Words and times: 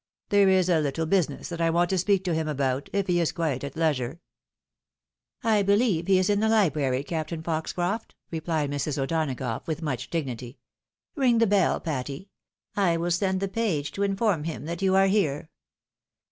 There 0.29 0.49
is 0.49 0.67
a 0.67 0.79
little 0.79 1.05
business 1.05 1.47
that 1.49 1.61
I 1.61 1.69
want 1.69 1.91
to 1.91 1.97
speak 1.99 2.23
to 2.23 2.33
him 2.33 2.47
about, 2.47 2.89
if 2.91 3.05
he 3.05 3.19
is 3.19 3.31
quite 3.31 3.63
at 3.63 3.75
leisure." 3.77 4.19
■ 5.43 5.47
"I 5.47 5.61
beheve 5.61 6.07
he 6.07 6.17
is 6.17 6.27
in 6.27 6.39
the 6.39 6.49
library. 6.49 7.03
Captain 7.03 7.43
Foxcroft," 7.43 8.15
rephed 8.33 8.67
Jlrs. 8.67 8.97
O'Donagough 8.97 9.67
with 9.67 9.83
much 9.83 10.09
dignity." 10.09 10.57
King 11.19 11.37
the 11.37 11.45
bell, 11.45 11.79
Patty. 11.79 12.31
i 12.75 12.97
win 12.97 13.11
send 13.11 13.41
the 13.41 13.47
page 13.47 13.91
to 13.91 14.01
inform 14.01 14.45
him 14.45 14.67
you 14.79 14.95
are 14.95 15.05
here." 15.05 15.51